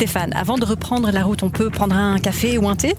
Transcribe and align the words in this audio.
Stéphane, 0.00 0.32
avant 0.32 0.56
de 0.56 0.64
reprendre 0.64 1.10
la 1.10 1.22
route, 1.22 1.42
on 1.42 1.50
peut 1.50 1.68
prendre 1.68 1.94
un 1.94 2.18
café 2.18 2.56
ou 2.56 2.70
un 2.70 2.74
thé. 2.74 2.94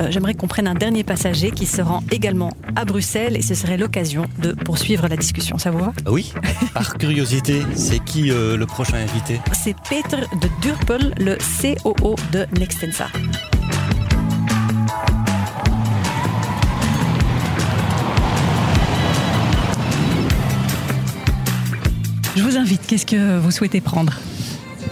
Euh, 0.00 0.10
J'aimerais 0.10 0.34
qu'on 0.34 0.48
prenne 0.48 0.66
un 0.66 0.74
dernier 0.74 1.04
passager 1.04 1.52
qui 1.52 1.64
se 1.64 1.80
rend 1.80 2.02
également 2.10 2.50
à 2.74 2.84
Bruxelles 2.84 3.36
et 3.36 3.40
ce 3.40 3.54
serait 3.54 3.76
l'occasion 3.76 4.26
de 4.42 4.50
poursuivre 4.50 5.06
la 5.06 5.16
discussion. 5.16 5.58
Ça 5.58 5.70
vous 5.70 5.78
va? 5.78 5.92
Oui, 6.08 6.32
par 6.74 6.98
curiosité, 6.98 7.62
c'est 7.76 8.00
qui 8.00 8.32
euh, 8.32 8.56
le 8.56 8.66
prochain 8.66 8.96
invité? 8.96 9.40
C'est 9.52 9.76
Peter 9.88 10.26
de 10.42 10.48
Durpel, 10.60 11.14
le 11.20 11.38
COO 11.62 12.16
de 12.32 12.44
Nextensa. 12.58 13.06
Je 22.34 22.42
vous 22.42 22.56
invite, 22.56 22.84
qu'est-ce 22.88 23.06
que 23.06 23.38
vous 23.38 23.52
souhaitez 23.52 23.80
prendre? 23.80 24.14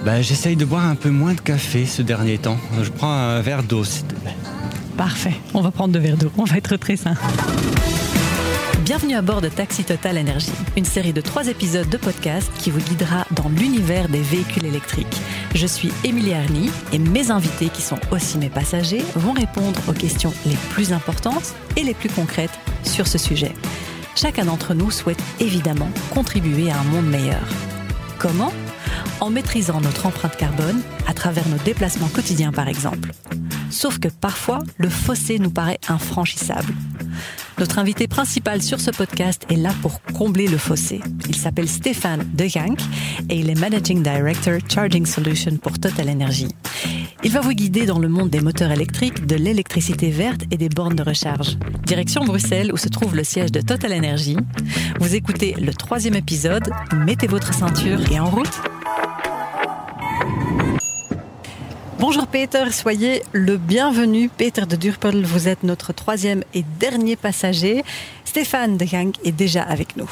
Ben, 0.05 0.23
J'essaye 0.23 0.57
de 0.57 0.65
boire 0.65 0.85
un 0.87 0.95
peu 0.95 1.11
moins 1.11 1.35
de 1.35 1.41
café 1.41 1.87
ce 1.87 2.03
dernier 2.03 2.39
temps. 2.39 2.59
Je 2.83 2.91
prends 2.91 3.13
un 3.13 3.41
verre 3.41 3.63
d'eau, 3.63 3.85
s'il 3.85 4.05
te 4.05 4.15
plaît. 4.15 4.37
Parfait, 4.97 5.35
on 5.55 5.61
va 5.61 5.71
prendre 5.71 5.95
de 5.95 5.99
verre 5.99 6.17
d'eau, 6.17 6.31
on 6.37 6.45
va 6.45 6.57
être 6.57 6.77
très 6.77 6.97
sain. 6.97 7.15
Bienvenue 8.85 9.15
à 9.15 9.23
bord 9.23 9.41
de 9.41 9.49
Taxi 9.49 9.85
Total 9.85 10.17
Energy, 10.17 10.51
une 10.77 10.85
série 10.85 11.13
de 11.13 11.21
trois 11.21 11.47
épisodes 11.49 11.89
de 11.89 11.99
podcast 11.99 12.51
qui 12.59 12.71
vous 12.71 12.81
guidera 12.81 13.27
dans 13.33 13.49
l'univers 13.51 14.09
des 14.09 14.23
véhicules 14.23 14.65
électriques. 14.65 15.21
Je 15.55 15.67
suis 15.67 15.93
Émilie 16.05 16.33
Arny 16.33 16.71
et 16.93 16.99
mes 16.99 17.31
invités, 17.31 17.69
qui 17.69 17.83
sont 17.83 17.99
aussi 18.11 18.39
mes 18.39 18.49
passagers, 18.49 19.05
vont 19.15 19.35
répondre 19.35 19.79
aux 19.89 19.93
questions 19.93 20.33
les 20.47 20.57
plus 20.71 20.93
importantes 20.93 21.55
et 21.77 21.83
les 21.83 21.95
plus 21.95 22.09
concrètes 22.09 22.59
sur 22.83 23.07
ce 23.07 23.19
sujet. 23.19 23.53
Chacun 24.17 24.47
d'entre 24.47 24.75
nous 24.75 24.91
souhaite 24.91 25.23
évidemment 25.39 25.91
contribuer 26.15 26.71
à 26.71 26.81
un 26.81 26.85
monde 26.85 27.07
meilleur. 27.07 27.47
Comment 28.19 28.53
En 29.21 29.31
maîtrisant 29.31 29.81
notre 29.81 30.07
empreinte 30.07 30.37
carbone 30.37 30.81
à 31.07 31.15
travers 31.15 31.49
nos 31.49 31.59
déplacements 31.65 32.09
quotidiens 32.09 32.53
par 32.53 32.69
exemple. 32.69 33.13
Sauf 33.71 33.99
que 33.99 34.09
parfois, 34.09 34.61
le 34.79 34.89
fossé 34.89 35.39
nous 35.39 35.51
paraît 35.51 35.79
infranchissable. 35.89 36.73
Notre 37.59 37.79
invité 37.81 38.07
principal 38.07 38.63
sur 38.63 38.81
ce 38.81 38.91
podcast 38.91 39.45
est 39.51 39.57
là 39.57 39.73
pour 39.83 40.01
combler 40.17 40.47
le 40.47 40.59
fossé. 40.59 41.01
Il 41.29 41.35
s'appelle 41.35 41.69
Stéphane 41.69 42.25
De 42.35 42.45
et 42.45 43.37
il 43.37 43.51
est 43.51 43.59
Managing 43.59 44.03
Director 44.03 44.59
Charging 44.69 45.05
Solution 45.05 45.57
pour 45.57 45.79
Total 45.79 46.09
Energy. 46.09 46.49
Il 47.25 47.33
va 47.33 47.41
vous 47.41 47.53
guider 47.53 47.85
dans 47.85 47.99
le 47.99 48.09
monde 48.09 48.31
des 48.31 48.41
moteurs 48.41 48.71
électriques, 48.71 49.27
de 49.27 49.35
l'électricité 49.35 50.11
verte 50.11 50.43
et 50.53 50.57
des 50.57 50.69
bornes 50.69 50.95
de 50.95 51.03
recharge. 51.03 51.59
Direction 51.85 52.25
Bruxelles 52.25 52.73
où 52.73 52.77
se 52.77 52.89
trouve 52.89 53.17
le 53.17 53.25
siège 53.25 53.51
de 53.51 53.61
Total 53.61 53.93
Energy. 53.93 54.37
Vous 55.01 55.17
écoutez 55.17 55.55
le 55.55 55.75
troisième 55.75 56.15
épisode, 56.15 56.71
mettez 57.07 57.27
votre 57.27 57.53
ceinture 57.53 57.99
et 58.13 58.21
en 58.21 58.31
route 58.31 58.63
Bonjour 62.01 62.29
Peter, 62.29 62.71
soyez 62.71 63.25
le 63.33 63.57
bienvenu. 63.57 64.29
Peter 64.29 64.67
de 64.67 64.77
Durpel, 64.77 65.25
vous 65.25 65.49
êtes 65.49 65.65
notre 65.65 65.93
troisième 65.93 66.45
et 66.55 66.63
dernier 66.79 67.17
passager. 67.17 67.83
Stéphane 68.25 68.77
de 68.77 68.85
Gang 68.85 69.13
est 69.25 69.33
déjà 69.33 69.65
avec 69.65 69.97
nous. 69.97 70.09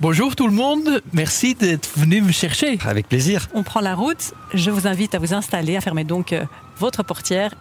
Bonjour 0.00 0.36
tout 0.36 0.46
le 0.46 0.52
monde, 0.52 1.00
merci 1.14 1.54
d'être 1.54 1.88
venu 1.96 2.20
me 2.20 2.30
chercher. 2.30 2.78
Avec 2.84 3.08
plaisir. 3.08 3.48
On 3.54 3.62
prend 3.62 3.80
la 3.80 3.94
route, 3.94 4.34
je 4.52 4.70
vous 4.70 4.86
invite 4.86 5.14
à 5.14 5.18
vous 5.18 5.32
installer, 5.32 5.76
à 5.78 5.80
fermer 5.80 6.04
donc 6.04 6.34
euh, 6.34 6.44
votre 6.76 7.02
portière 7.02 7.54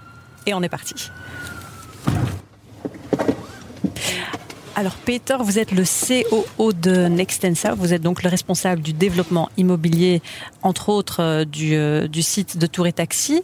et 0.46 0.54
on 0.54 0.62
est 0.62 0.70
parti. 0.70 1.10
Alors 4.74 4.94
Peter, 4.94 5.36
vous 5.42 5.60
êtes 5.60 5.74
le 5.74 5.84
COO 5.84 6.72
de 6.72 7.08
Nextensa, 7.08 7.74
vous 7.74 7.94
êtes 7.94 8.02
donc 8.02 8.24
le 8.24 8.30
responsable 8.30 8.82
du 8.82 8.94
développement 8.94 9.50
immobilier, 9.58 10.22
entre 10.64 10.88
autres 10.88 11.22
euh, 11.22 11.46
du, 11.46 11.76
euh, 11.76 12.08
du 12.08 12.22
site 12.22 12.58
de 12.58 12.66
Tour 12.68 12.88
et 12.88 12.94
Taxi. 12.94 13.44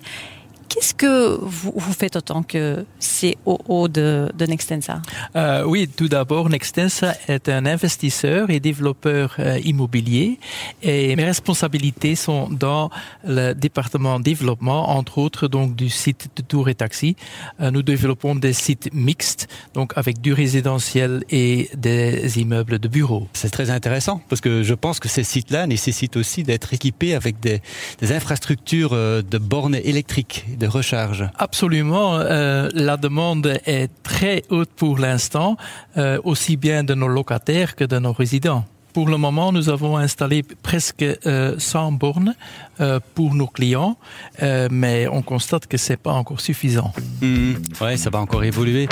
Qu'est-ce 0.69 0.93
que 0.93 1.37
vous, 1.41 1.71
vous, 1.75 1.93
faites 1.93 2.17
en 2.17 2.21
tant 2.21 2.43
que 2.43 2.85
COO 2.99 3.87
de, 3.87 4.29
de 4.37 4.45
Nextensa? 4.45 5.01
Euh, 5.35 5.63
Oui, 5.63 5.87
tout 5.87 6.09
d'abord, 6.09 6.49
Nextensa 6.49 7.15
est 7.29 7.47
un 7.47 7.65
investisseur 7.65 8.49
et 8.49 8.59
développeur 8.59 9.35
euh, 9.39 9.59
immobilier 9.63 10.39
et 10.83 11.15
mes 11.15 11.23
responsabilités 11.23 12.15
sont 12.15 12.49
dans 12.49 12.89
le 13.25 13.53
département 13.53 14.19
développement, 14.19 14.89
entre 14.89 15.19
autres 15.19 15.47
donc 15.47 15.75
du 15.75 15.89
site 15.89 16.29
de 16.35 16.41
Tour 16.41 16.67
et 16.67 16.75
Taxi. 16.75 17.15
Euh, 17.61 17.71
nous 17.71 17.81
développons 17.81 18.35
des 18.35 18.53
sites 18.53 18.89
mixtes, 18.93 19.47
donc 19.73 19.93
avec 19.95 20.19
du 20.19 20.33
résidentiel 20.33 21.23
et 21.29 21.69
des 21.77 22.39
immeubles 22.39 22.79
de 22.79 22.87
bureaux. 22.89 23.27
C'est 23.33 23.51
très 23.51 23.69
intéressant 23.69 24.21
parce 24.27 24.41
que 24.41 24.63
je 24.63 24.73
pense 24.73 24.99
que 24.99 25.07
ces 25.07 25.23
sites-là 25.23 25.65
nécessitent 25.65 26.17
aussi 26.17 26.43
d'être 26.43 26.73
équipés 26.73 27.15
avec 27.15 27.39
des, 27.39 27.61
des 27.99 28.11
infrastructures 28.11 28.91
de 28.91 29.37
bornes 29.37 29.75
électriques 29.75 30.45
de 30.57 30.67
recharge. 30.67 31.29
Absolument. 31.37 32.19
Euh, 32.19 32.69
la 32.73 32.97
demande 32.97 33.59
est 33.65 33.89
très 34.03 34.43
haute 34.49 34.69
pour 34.75 34.97
l'instant, 34.97 35.57
euh, 35.97 36.19
aussi 36.23 36.57
bien 36.57 36.83
de 36.83 36.93
nos 36.93 37.07
locataires 37.07 37.75
que 37.75 37.85
de 37.85 37.99
nos 37.99 38.13
résidents. 38.13 38.65
Pour 38.97 39.09
le 39.09 39.17
moment, 39.17 39.51
nous 39.51 39.69
avons 39.69 39.95
installé 39.95 40.41
presque 40.41 41.03
euh, 41.03 41.53
100 41.59 41.91
bornes 41.91 42.33
euh, 42.81 42.99
pour 43.13 43.35
nos 43.35 43.45
clients, 43.45 43.95
euh, 44.41 44.69
mais 44.71 45.07
on 45.07 45.21
constate 45.21 45.67
que 45.67 45.77
c'est 45.77 45.97
pas 45.97 46.13
encore 46.13 46.41
suffisant. 46.41 46.91
Mmh, 47.21 47.53
ouais, 47.79 47.97
ça 47.97 48.09
va 48.09 48.17
encore 48.17 48.43
évoluer. 48.43 48.89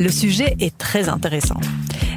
Le 0.00 0.08
sujet 0.08 0.56
est 0.58 0.76
très 0.76 1.08
intéressant. 1.08 1.60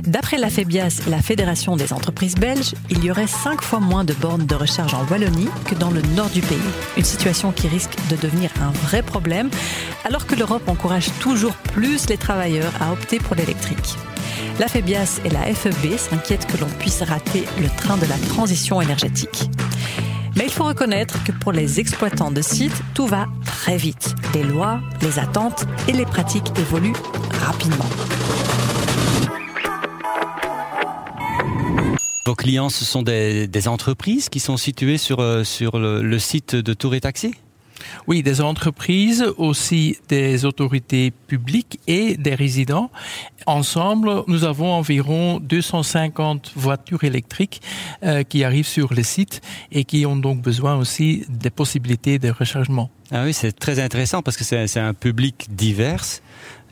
D'après 0.07 0.37
la 0.37 0.49
FEBIAS, 0.49 1.01
la 1.07 1.21
Fédération 1.21 1.75
des 1.75 1.93
entreprises 1.93 2.35
belges, 2.35 2.73
il 2.89 3.03
y 3.03 3.11
aurait 3.11 3.27
cinq 3.27 3.61
fois 3.61 3.79
moins 3.79 4.03
de 4.03 4.13
bornes 4.13 4.47
de 4.47 4.55
recharge 4.55 4.93
en 4.95 5.05
Wallonie 5.05 5.49
que 5.65 5.75
dans 5.75 5.91
le 5.91 6.01
nord 6.15 6.29
du 6.29 6.41
pays. 6.41 6.57
Une 6.97 7.03
situation 7.03 7.51
qui 7.51 7.67
risque 7.67 7.95
de 8.09 8.15
devenir 8.15 8.49
un 8.61 8.71
vrai 8.87 9.03
problème, 9.03 9.49
alors 10.03 10.25
que 10.25 10.35
l'Europe 10.35 10.67
encourage 10.67 11.09
toujours 11.19 11.53
plus 11.53 12.09
les 12.09 12.17
travailleurs 12.17 12.73
à 12.81 12.91
opter 12.91 13.19
pour 13.19 13.35
l'électrique. 13.35 13.95
La 14.59 14.67
FEBIAS 14.67 15.21
et 15.23 15.29
la 15.29 15.43
FEB 15.53 15.97
s'inquiètent 15.97 16.47
que 16.47 16.57
l'on 16.57 16.69
puisse 16.79 17.03
rater 17.03 17.43
le 17.59 17.69
train 17.69 17.97
de 17.97 18.05
la 18.07 18.17
transition 18.29 18.81
énergétique. 18.81 19.49
Mais 20.35 20.45
il 20.45 20.51
faut 20.51 20.63
reconnaître 20.63 21.23
que 21.23 21.31
pour 21.31 21.51
les 21.51 21.79
exploitants 21.79 22.31
de 22.31 22.41
sites, 22.41 22.81
tout 22.95 23.05
va 23.05 23.27
très 23.45 23.77
vite. 23.77 24.15
Les 24.33 24.43
lois, 24.43 24.79
les 25.01 25.19
attentes 25.19 25.65
et 25.87 25.91
les 25.91 26.05
pratiques 26.05 26.51
évoluent 26.57 26.95
rapidement. 27.45 27.85
Vos 32.31 32.35
clients, 32.35 32.69
ce 32.69 32.85
sont 32.85 33.01
des, 33.01 33.67
entreprises 33.67 34.29
qui 34.29 34.39
sont 34.39 34.55
situées 34.55 34.97
sur, 34.97 35.19
euh, 35.19 35.43
le 36.01 36.17
site 36.17 36.55
de 36.55 36.73
Tour 36.73 36.95
et 36.95 37.01
Taxi? 37.01 37.33
Oui, 38.07 38.23
des 38.23 38.39
entreprises, 38.39 39.25
aussi 39.35 39.97
des 40.07 40.45
autorités 40.45 41.11
publiques 41.11 41.81
et 41.87 42.15
des 42.15 42.33
résidents. 42.33 42.89
Ensemble, 43.47 44.23
nous 44.27 44.45
avons 44.45 44.71
environ 44.71 45.41
250 45.41 46.53
voitures 46.55 47.03
électriques 47.03 47.61
euh, 48.03 48.23
qui 48.23 48.45
arrivent 48.45 48.65
sur 48.65 48.93
le 48.93 49.03
site 49.03 49.41
et 49.73 49.83
qui 49.83 50.05
ont 50.05 50.15
donc 50.15 50.41
besoin 50.41 50.77
aussi 50.77 51.25
des 51.27 51.49
possibilités 51.49 52.17
de 52.17 52.29
rechargement. 52.29 52.89
Ah 53.13 53.25
oui, 53.25 53.33
c'est 53.33 53.51
très 53.51 53.81
intéressant 53.81 54.21
parce 54.21 54.37
que 54.37 54.45
c'est 54.45 54.79
un 54.79 54.93
public 54.93 55.47
divers 55.49 56.05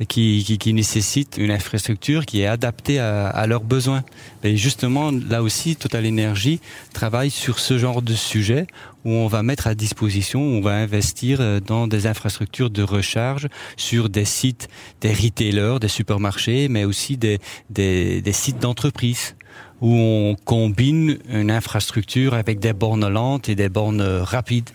qui, 0.08 0.58
nécessite 0.74 1.36
une 1.38 1.52
infrastructure 1.52 2.26
qui 2.26 2.40
est 2.40 2.46
adaptée 2.46 2.98
à, 2.98 3.46
leurs 3.46 3.66
besoins. 3.66 4.06
Et 4.46 4.56
justement, 4.56 5.12
là 5.12 5.44
aussi, 5.44 5.76
Total 5.76 6.08
Energy 6.08 6.62
travaille 6.94 7.30
sur 7.30 7.60
ce 7.60 7.78
genre 7.78 8.02
de 8.02 8.14
sujet 8.14 8.68
où 9.04 9.12
on 9.12 9.28
va 9.28 9.44
mettre 9.44 9.68
à 9.68 9.76
disposition, 9.76 10.42
on 10.42 10.62
va 10.62 10.76
investir 10.76 11.62
dans 11.62 11.88
des 11.88 12.08
infrastructures 12.08 12.70
de 12.70 12.84
recharge 12.84 13.50
sur 13.76 14.08
des 14.08 14.24
sites, 14.24 14.70
des 15.02 15.12
retailers, 15.12 15.80
des 15.82 15.90
supermarchés, 15.90 16.70
mais 16.70 16.86
aussi 16.86 17.18
des, 17.18 17.40
des, 17.70 18.22
des 18.22 18.34
sites 18.34 18.60
d'entreprise 18.60 19.36
où 19.82 19.94
on 19.94 20.36
combine 20.46 21.20
une 21.30 21.52
infrastructure 21.52 22.34
avec 22.34 22.60
des 22.60 22.74
bornes 22.74 23.08
lentes 23.08 23.50
et 23.50 23.56
des 23.56 23.70
bornes 23.70 24.02
rapides. 24.02 24.70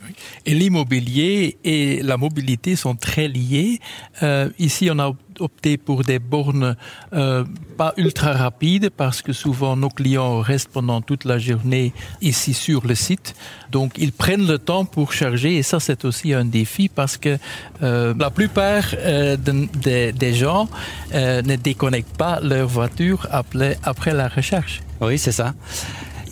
Et 0.46 0.54
l'immobilier 0.54 1.58
et 1.64 2.02
la 2.02 2.16
mobilité 2.16 2.76
sont 2.76 2.94
très 2.94 3.28
liés. 3.28 3.80
Euh, 4.22 4.48
ici, 4.58 4.88
on 4.90 4.98
a 4.98 5.12
opté 5.40 5.76
pour 5.76 6.04
des 6.04 6.18
bornes 6.18 6.76
euh, 7.12 7.44
pas 7.76 7.92
ultra 7.96 8.32
rapides 8.32 8.90
parce 8.90 9.22
que 9.22 9.32
souvent 9.32 9.76
nos 9.76 9.88
clients 9.88 10.40
restent 10.40 10.70
pendant 10.72 11.00
toute 11.00 11.24
la 11.24 11.38
journée 11.38 11.92
ici 12.20 12.54
sur 12.54 12.86
le 12.86 12.94
site. 12.94 13.34
Donc 13.70 13.94
ils 13.98 14.12
prennent 14.12 14.46
le 14.46 14.58
temps 14.58 14.84
pour 14.84 15.12
charger 15.12 15.56
et 15.56 15.62
ça 15.62 15.80
c'est 15.80 16.04
aussi 16.04 16.32
un 16.32 16.44
défi 16.44 16.88
parce 16.88 17.16
que 17.16 17.38
euh, 17.82 18.14
la 18.18 18.30
plupart 18.30 18.84
euh, 18.94 19.36
de, 19.36 19.68
de, 19.82 20.10
des 20.10 20.34
gens 20.34 20.68
ne 21.12 21.56
déconnectent 21.56 22.16
pas 22.16 22.40
leur 22.40 22.68
voiture 22.68 23.26
après, 23.30 23.78
après 23.82 24.12
la 24.12 24.28
recherche. 24.28 24.82
Oui, 25.00 25.18
c'est 25.18 25.32
ça. 25.32 25.54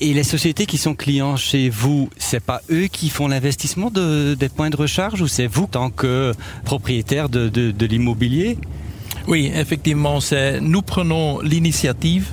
Et 0.00 0.14
les 0.14 0.24
sociétés 0.24 0.66
qui 0.66 0.78
sont 0.78 0.96
clients 0.96 1.36
chez 1.36 1.68
vous, 1.68 2.10
c'est 2.18 2.42
pas 2.42 2.60
eux 2.70 2.88
qui 2.88 3.08
font 3.08 3.28
l'investissement 3.28 3.88
de, 3.88 4.34
des 4.34 4.48
points 4.48 4.68
de 4.68 4.76
recharge 4.76 5.22
ou 5.22 5.28
c'est 5.28 5.46
vous, 5.46 5.68
tant 5.70 5.90
que 5.90 6.32
propriétaire 6.64 7.28
de, 7.28 7.48
de 7.48 7.86
l'immobilier? 7.86 8.58
Oui, 9.28 9.52
effectivement, 9.54 10.18
nous 10.60 10.82
prenons 10.82 11.40
l'initiative 11.40 12.32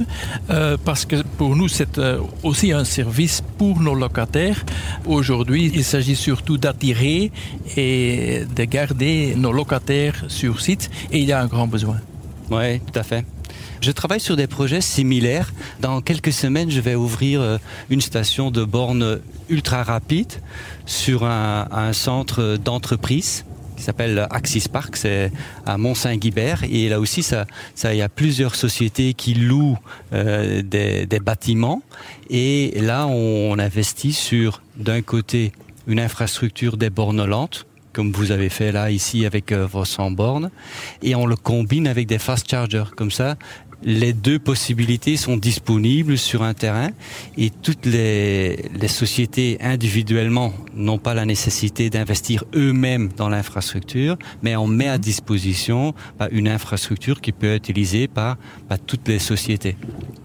euh, 0.50 0.78
parce 0.84 1.06
que 1.06 1.18
pour 1.38 1.56
nous, 1.56 1.68
c'est 1.68 1.98
euh, 1.98 2.20
aussi 2.44 2.72
un 2.72 2.84
service 2.84 3.44
pour 3.58 3.80
nos 3.80 3.94
locataires. 3.94 4.66
Aujourd'hui, 5.06 5.72
il 5.74 5.84
s'agit 5.84 6.16
surtout 6.16 6.58
d'attirer 6.58 7.32
et 7.78 8.44
de 8.56 8.64
garder 8.64 9.36
nos 9.38 9.52
locataires 9.52 10.26
sur 10.28 10.62
site 10.62 10.90
et 11.12 11.20
il 11.20 11.26
y 11.26 11.32
a 11.32 11.42
un 11.42 11.48
grand 11.48 11.68
besoin. 11.68 11.98
Oui, 12.50 12.80
tout 12.80 13.00
à 13.00 13.04
fait. 13.04 13.24
Je 13.82 13.92
travaille 13.92 14.20
sur 14.20 14.36
des 14.36 14.48
projets 14.48 14.82
similaires. 14.82 15.54
Dans 15.80 16.02
quelques 16.02 16.34
semaines, 16.34 16.70
je 16.70 16.82
vais 16.82 16.96
ouvrir 16.96 17.40
euh, 17.40 17.58
une 17.90 18.02
station 18.02 18.52
de 18.52 18.64
borne 18.64 19.20
ultra 19.48 19.84
rapide 19.84 20.34
sur 20.86 21.24
un, 21.24 21.68
un 21.72 21.94
centre 21.94 22.58
d'entreprise 22.58 23.46
qui 23.80 23.86
s'appelle 23.86 24.28
Axis 24.30 24.66
Park, 24.70 24.98
c'est 24.98 25.32
à 25.66 25.78
Mont-Saint-Guibert. 25.78 26.66
Et 26.70 26.90
là 26.90 27.00
aussi, 27.00 27.26
il 27.86 27.96
y 27.96 28.02
a 28.02 28.10
plusieurs 28.10 28.56
sociétés 28.56 29.14
qui 29.14 29.34
louent 29.34 29.78
euh, 30.12 30.62
des, 30.62 31.20
bâtiments. 31.22 31.82
Et 32.30 32.74
là, 32.82 33.08
on, 33.08 33.58
investit 33.58 34.12
sur, 34.12 34.62
d'un 34.76 35.02
côté, 35.02 35.54
une 35.88 36.02
infrastructure 36.02 36.76
lentes, 37.26 37.66
comme 37.94 38.12
vous 38.12 38.32
avez 38.32 38.50
fait 38.50 38.74
là 38.74 38.92
ici 38.92 39.26
avec 39.26 39.54
euh, 39.54 39.66
vos 39.66 39.86
100 39.86 40.12
bornes, 40.12 40.52
et 41.02 41.16
on 41.16 41.26
le 41.26 41.38
combine 41.38 41.88
avec 41.88 42.06
des 42.06 42.20
fast 42.20 42.50
chargers. 42.50 42.92
Comme 42.98 43.12
ça, 43.12 43.38
les 43.84 44.14
deux 44.14 44.40
possibilités 44.40 45.18
sont 45.18 45.38
disponibles 45.38 46.18
sur 46.18 46.44
un 46.44 46.54
terrain 46.54 46.90
et 47.38 47.50
toutes 47.50 47.86
les, 47.86 48.70
les 48.80 48.88
sociétés 48.88 49.58
individuellement 49.62 50.54
n'ont 50.76 50.98
pas 50.98 51.14
la 51.14 51.26
nécessité 51.26 51.90
d'investir 51.90 52.44
eux-mêmes 52.56 53.10
dans 53.16 53.30
l'infrastructure, 53.30 54.18
mais 54.42 54.56
on 54.56 54.68
met 54.68 54.88
à 54.88 54.96
mhm. 54.96 55.02
disposition 55.02 55.94
bah, 56.18 56.28
une 56.32 56.48
infrastructure 56.48 57.22
qui 57.22 57.32
peut 57.32 57.54
être 57.54 57.70
utilisée 57.70 58.08
par, 58.08 58.38
par 58.68 58.80
toutes 58.80 59.08
les 59.08 59.20
sociétés. 59.20 59.78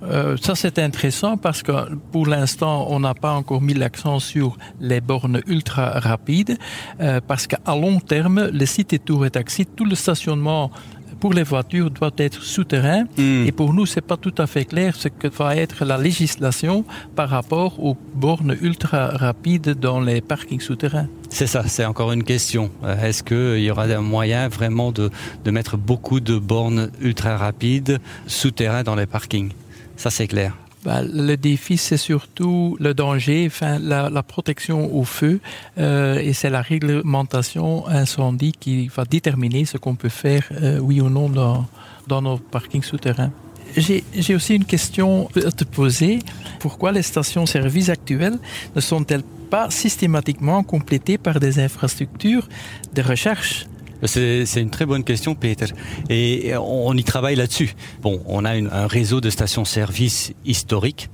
Euh, 0.02 0.36
ça 0.40 0.54
c'est 0.54 0.78
intéressant 0.78 1.36
parce 1.36 1.62
que 1.62 1.72
pour 2.12 2.26
l'instant 2.26 2.86
on 2.90 3.00
n'a 3.00 3.14
pas 3.14 3.32
encore 3.32 3.62
mis 3.62 3.74
l'accent 3.74 4.18
sur 4.18 4.56
les 4.80 5.00
bornes 5.00 5.40
ultra 5.46 5.98
rapides 5.98 6.58
euh, 7.00 7.20
parce 7.26 7.46
qu'à 7.46 7.58
long 7.68 8.00
terme 8.00 8.50
le 8.52 8.66
site 8.66 8.92
et 8.92 8.98
tour 8.98 9.24
et 9.24 9.30
taxi 9.30 9.64
tout 9.64 9.86
le 9.86 9.94
stationnement 9.94 10.70
pour 11.14 11.32
les 11.32 11.42
voitures 11.42 11.90
doit 11.90 12.12
être 12.18 12.42
souterrain 12.42 13.04
mm. 13.16 13.46
et 13.46 13.52
pour 13.52 13.72
nous 13.72 13.86
c'est 13.86 14.00
pas 14.00 14.16
tout 14.16 14.34
à 14.38 14.46
fait 14.46 14.64
clair 14.64 14.94
ce 14.96 15.08
que 15.08 15.28
va 15.28 15.56
être 15.56 15.84
la 15.84 15.98
législation 15.98 16.84
par 17.14 17.28
rapport 17.28 17.82
aux 17.82 17.96
bornes 18.14 18.56
ultra 18.60 19.08
rapides 19.08 19.70
dans 19.70 20.00
les 20.00 20.20
parkings 20.20 20.60
souterrains. 20.60 21.08
C'est 21.30 21.46
ça, 21.46 21.64
c'est 21.66 21.84
encore 21.84 22.12
une 22.12 22.24
question. 22.24 22.70
Euh, 22.84 23.02
est-ce 23.02 23.22
qu'il 23.22 23.62
y 23.62 23.70
aura 23.70 23.84
un 23.84 24.00
moyen 24.00 24.48
vraiment 24.48 24.92
de, 24.92 25.10
de 25.44 25.50
mettre 25.50 25.76
beaucoup 25.76 26.20
de 26.20 26.38
bornes 26.38 26.90
ultra 27.00 27.36
rapides 27.36 28.00
souterrains 28.26 28.82
dans 28.82 28.94
les 28.94 29.06
parkings? 29.06 29.50
Ça 29.96 30.10
c'est 30.10 30.26
clair. 30.26 30.54
Bah, 30.84 31.00
le 31.02 31.36
défi, 31.36 31.78
c'est 31.78 31.96
surtout 31.96 32.76
le 32.78 32.92
danger, 32.92 33.44
enfin, 33.46 33.78
la, 33.78 34.10
la 34.10 34.22
protection 34.22 34.94
au 34.94 35.04
feu, 35.04 35.40
euh, 35.78 36.18
et 36.18 36.34
c'est 36.34 36.50
la 36.50 36.60
réglementation 36.60 37.86
incendie 37.88 38.52
qui 38.52 38.88
va 38.88 39.06
déterminer 39.06 39.64
ce 39.64 39.78
qu'on 39.78 39.94
peut 39.94 40.10
faire, 40.10 40.42
euh, 40.52 40.78
oui 40.78 41.00
ou 41.00 41.08
non, 41.08 41.30
dans, 41.30 41.64
dans 42.06 42.20
nos 42.20 42.36
parkings 42.36 42.82
souterrains. 42.82 43.32
J'ai 43.76 44.34
aussi 44.34 44.54
une 44.54 44.66
question 44.66 45.28
à 45.34 45.50
te 45.50 45.64
poser. 45.64 46.20
Pourquoi 46.60 46.92
les 46.92 47.02
stations-service 47.02 47.88
actuelles 47.88 48.38
ne 48.76 48.80
sont-elles 48.80 49.24
pas 49.50 49.70
systématiquement 49.70 50.62
complétées 50.62 51.18
par 51.18 51.40
des 51.40 51.58
infrastructures 51.58 52.46
de 52.94 53.02
recherche? 53.02 53.66
C'est 54.04 54.60
une 54.60 54.70
très 54.70 54.86
bonne 54.86 55.04
question, 55.04 55.34
Peter. 55.34 55.66
Et 56.10 56.52
on 56.56 56.94
y 56.96 57.04
travaille 57.04 57.36
là-dessus. 57.36 57.74
Bon, 58.02 58.20
on 58.26 58.44
a 58.44 58.56
une, 58.56 58.68
un 58.72 58.86
réseau 58.86 59.20
de 59.20 59.30
stations-service 59.30 60.32
historique. 60.44 61.08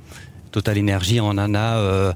Total 0.50 0.78
Énergie, 0.78 1.20
on 1.20 1.28
en 1.28 1.54
a 1.54 1.76
euh, 1.76 2.12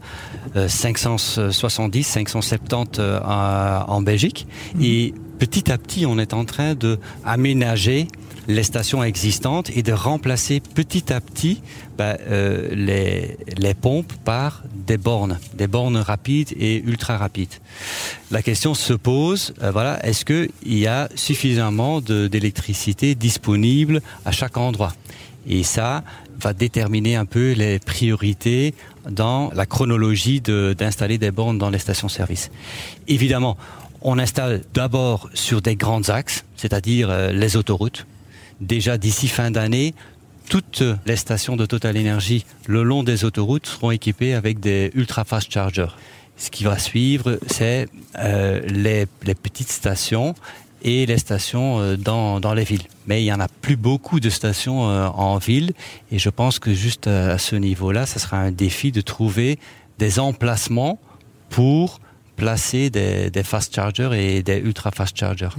570, 0.67 2.03
570 2.03 2.99
euh, 2.99 3.21
en 3.23 4.00
Belgique. 4.03 4.47
Mmh. 4.75 4.82
Et 4.82 5.15
petit 5.38 5.71
à 5.71 5.79
petit, 5.79 6.05
on 6.06 6.19
est 6.19 6.35
en 6.35 6.44
train 6.44 6.75
de 6.75 6.99
aménager 7.25 8.09
les 8.49 8.62
stations 8.62 9.02
existantes 9.02 9.70
et 9.70 9.82
de 9.82 9.93
remplacer 9.93 10.61
petit 10.61 11.12
à 11.12 11.20
petit 11.20 11.62
bah, 11.96 12.17
euh, 12.29 12.69
les, 12.75 13.37
les 13.56 13.75
pompes 13.75 14.12
par 14.25 14.62
des 14.75 14.99
bornes, 14.99 15.38
des 15.55 15.67
bornes 15.67 15.96
rapides 15.96 16.52
et 16.58 16.82
ultra 16.82 17.17
rapides. 17.17 17.55
La 18.31 18.43
question 18.43 18.75
se 18.75 18.93
pose, 18.93 19.55
euh, 19.62 19.70
voilà, 19.70 20.05
est-ce 20.06 20.25
qu'il 20.25 20.50
y 20.64 20.87
a 20.87 21.08
suffisamment 21.14 22.00
d'électricité 22.00 23.14
disponible 23.14 24.00
à 24.25 24.32
chaque 24.32 24.56
endroit? 24.56 24.94
Et 25.46 25.62
ça 25.62 26.05
va 26.41 26.52
déterminer 26.52 27.17
un 27.17 27.26
peu 27.26 27.52
les 27.52 27.79
priorités 27.79 28.75
dans 29.11 29.50
la 29.55 29.67
chronologie 29.67 30.41
d'installer 30.41 31.19
de, 31.19 31.26
des 31.26 31.31
bornes 31.31 31.58
dans 31.58 31.70
les 31.70 31.79
stations-service. 31.79 32.50
Évidemment, 33.08 33.56
on 34.02 34.19
installe 34.19 34.62
d'abord 34.75 35.31
sur 35.35 35.62
des 35.62 35.76
grands 35.76 36.08
axes, 36.08 36.44
c'est-à-dire 36.56 37.08
euh, 37.11 37.32
les 37.32 37.56
autoroutes, 37.56 38.06
déjà 38.61 38.99
d'ici 38.99 39.29
fin 39.29 39.51
d'année, 39.51 39.95
toutes 40.49 40.83
les 41.06 41.17
stations 41.17 41.56
de 41.56 41.67
Total 41.67 41.97
Energy 41.97 42.45
le 42.67 42.83
long 42.83 43.03
des 43.03 43.25
autoroutes 43.25 43.67
seront 43.67 43.91
équipées 43.91 44.35
avec 44.35 44.61
des 44.61 44.91
ultra 44.95 45.25
fast 45.25 45.51
chargers. 45.51 45.95
Ce 46.37 46.51
qui 46.51 46.65
va 46.65 46.79
suivre, 46.79 47.39
c'est 47.47 47.87
euh, 48.19 48.61
les, 48.67 49.06
petites 49.35 49.71
stations 49.71 50.35
et 50.83 51.06
les 51.06 51.19
stations 51.19 51.79
euh, 51.79 51.97
dans, 51.97 52.55
les 52.55 52.65
villes. 52.65 52.83
Mais 53.06 53.23
il 53.23 53.27
y 53.27 53.33
en 53.33 53.41
a 53.41 53.49
plus 53.49 53.77
beaucoup 53.77 54.19
de 54.19 54.31
stations 54.31 54.91
euh, 54.91 55.06
en 55.06 55.39
ville 55.39 55.73
et 56.11 56.19
je 56.19 56.31
pense 56.31 56.59
que 56.59 56.75
juste 56.75 57.06
à, 57.06 57.33
à 57.33 57.39
ce 57.39 57.56
niveau-là, 57.56 58.05
ce 58.05 58.19
sera 58.19 58.39
un 58.39 58.51
défi 58.51 58.91
de 58.91 59.01
trouver 59.01 59.59
des 59.99 60.19
emplacements 60.19 60.99
pour 61.51 62.01
placer 62.37 62.91
des, 62.91 63.31
des 63.31 63.43
fast 63.43 63.75
chargers 63.75 64.11
et 64.13 64.43
des 64.43 64.59
ultra 64.59 64.91
fast 64.91 65.17
chargers. 65.17 65.57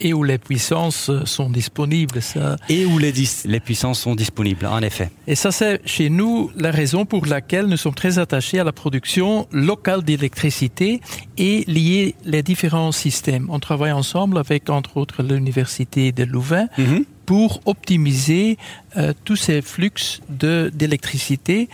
Et 0.00 0.12
où 0.12 0.22
les 0.24 0.38
puissances 0.38 1.10
sont 1.24 1.50
disponibles. 1.50 2.20
Ça. 2.22 2.56
Et 2.68 2.84
où 2.86 2.98
les, 2.98 3.12
les 3.44 3.60
puissances 3.60 4.00
sont 4.00 4.14
disponibles, 4.14 4.66
en 4.66 4.82
effet. 4.82 5.10
Et 5.26 5.34
ça, 5.34 5.52
c'est 5.52 5.80
chez 5.84 6.08
nous 6.10 6.50
la 6.56 6.70
raison 6.70 7.04
pour 7.04 7.26
laquelle 7.26 7.66
nous 7.66 7.76
sommes 7.76 7.94
très 7.94 8.18
attachés 8.18 8.58
à 8.58 8.64
la 8.64 8.72
production 8.72 9.46
locale 9.52 10.02
d'électricité 10.02 11.00
et 11.36 11.64
lier 11.66 12.14
les 12.24 12.42
différents 12.42 12.92
systèmes. 12.92 13.46
On 13.50 13.60
travaille 13.60 13.92
ensemble 13.92 14.38
avec, 14.38 14.70
entre 14.70 14.96
autres, 14.96 15.22
l'Université 15.22 16.12
de 16.12 16.24
Louvain. 16.24 16.66
Mm 16.78 16.84
-hmm 16.84 17.04
pour 17.30 17.60
optimiser 17.64 18.58
euh, 18.96 19.12
tous 19.24 19.36
ces 19.36 19.62
flux 19.62 20.20
d'électricité. 20.28 21.68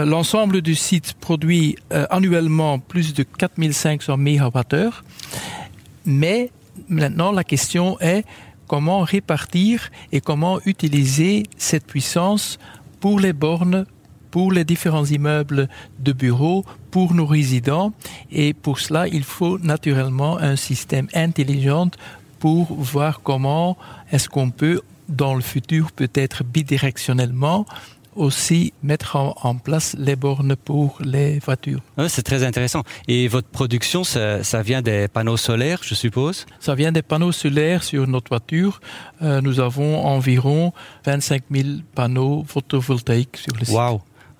Euh, 0.00 0.04
L'ensemble 0.04 0.62
du 0.62 0.74
site 0.74 1.14
produit 1.20 1.76
euh, 1.92 2.06
annuellement 2.10 2.80
plus 2.80 3.14
de 3.14 3.22
4500 3.22 4.16
MWh. 4.16 4.90
Mais 6.06 6.50
maintenant, 6.88 7.30
la 7.30 7.44
question 7.44 8.00
est 8.00 8.24
comment 8.66 9.02
répartir 9.02 9.92
et 10.10 10.20
comment 10.20 10.58
utiliser 10.66 11.44
cette 11.56 11.86
puissance 11.86 12.58
pour 12.98 13.20
les 13.20 13.32
bornes 13.32 13.86
pour 14.32 14.50
les 14.50 14.64
différents 14.64 15.06
immeubles 15.06 15.68
de 16.00 16.12
bureaux, 16.12 16.64
pour 16.90 17.14
nos 17.14 17.26
résidents. 17.26 17.92
Et 18.32 18.52
pour 18.54 18.80
cela, 18.80 19.06
il 19.06 19.22
faut 19.22 19.56
naturellement 19.60 20.36
un 20.36 20.56
système 20.56 21.06
intelligent 21.14 21.90
pour 22.40 22.74
voir 22.74 23.22
comment 23.22 23.78
est-ce 24.10 24.28
qu'on 24.28 24.50
peut 24.50 24.82
dans 25.08 25.34
le 25.34 25.42
futur 25.42 25.92
peut-être 25.92 26.44
bidirectionnellement 26.44 27.66
aussi 28.16 28.72
mettre 28.82 29.16
en, 29.16 29.36
en 29.42 29.56
place 29.56 29.94
les 29.98 30.16
bornes 30.16 30.56
pour 30.56 30.98
les 31.04 31.38
voitures. 31.38 31.80
Ouais, 31.98 32.08
C'est 32.08 32.22
très 32.22 32.42
intéressant. 32.44 32.82
Et 33.08 33.28
votre 33.28 33.48
production, 33.48 34.04
ça, 34.04 34.42
ça 34.42 34.62
vient 34.62 34.82
des 34.82 35.06
panneaux 35.08 35.36
solaires, 35.36 35.80
je 35.82 35.94
suppose? 35.94 36.46
Ça 36.58 36.74
vient 36.74 36.92
des 36.92 37.02
panneaux 37.02 37.32
solaires 37.32 37.84
sur 37.84 38.06
notre 38.06 38.30
voiture. 38.30 38.80
Euh, 39.22 39.40
nous 39.40 39.60
avons 39.60 40.04
environ 40.04 40.72
25 41.04 41.42
000 41.50 41.68
panneaux 41.94 42.44
photovoltaïques 42.48 43.36
sur 43.36 43.54
le 43.58 43.64
site. 43.64 43.74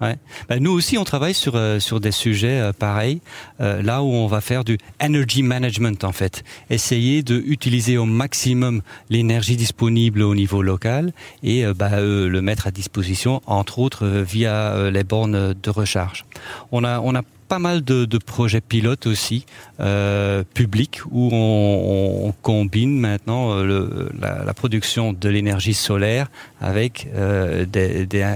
Ben, 0.01 0.17
nous 0.61 0.73
aussi, 0.73 0.99
on 0.99 1.05
travaille 1.05 1.33
sur 1.33 1.57
euh, 1.57 1.81
sur 1.81 2.01
des 2.01 2.13
sujets 2.13 2.61
euh, 2.61 2.73
pareils, 2.73 3.21
euh, 3.61 3.81
là 3.81 4.03
où 4.03 4.09
on 4.09 4.27
va 4.27 4.43
faire 4.43 4.63
du 4.63 4.77
energy 5.03 5.43
management 5.43 6.05
en 6.05 6.13
fait, 6.13 6.45
essayer 6.69 7.23
de 7.23 7.43
utiliser 7.47 7.97
au 7.97 8.05
maximum 8.05 8.83
l'énergie 9.09 9.57
disponible 9.57 10.23
au 10.23 10.35
niveau 10.35 10.61
local 10.61 11.13
et 11.43 11.65
ben, 11.75 12.01
le 12.01 12.43
mettre 12.43 12.67
à 12.67 12.71
disposition, 12.71 13.41
entre 13.47 13.79
autres 13.79 14.05
euh, 14.05 14.23
via 14.23 14.91
les 14.91 15.05
bornes 15.05 15.55
de 15.55 15.71
recharge. 15.71 16.27
On 16.73 16.85
a 16.85 17.01
on 17.01 17.15
a 17.15 17.23
pas 17.49 17.59
mal 17.59 17.83
de, 17.85 18.19
projets 18.19 18.61
pilotes 18.61 19.07
aussi 19.07 19.47
euh, 19.81 20.43
publics 20.55 21.01
où 21.11 21.31
on, 21.33 22.33
combine 22.43 22.99
maintenant 22.99 23.53
euh, 23.53 24.09
la, 24.21 24.55
production 24.55 25.13
de 25.13 25.29
l'énergie 25.29 25.75
solaire 25.75 26.29
avec 26.61 27.09
euh, 27.15 27.67